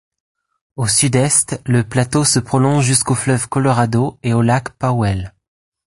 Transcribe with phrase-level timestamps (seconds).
[0.77, 5.35] Au sud-est, le plateau se prolonge jusqu'au fleuve Colorado et au lac Powell.